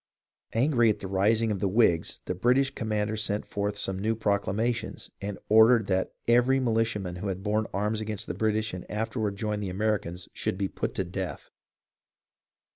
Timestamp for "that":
5.85-6.15